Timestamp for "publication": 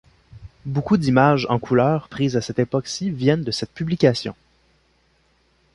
3.71-4.35